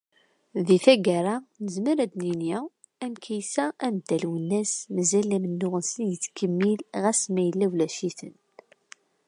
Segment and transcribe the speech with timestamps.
[0.65, 2.57] Di taggara, nezmer ad d-nini,
[3.05, 8.33] am Kaysa, am Dda Lwennas, mazal amennuɣ-nsen yettkemmil ɣas ma yella ulac-iten.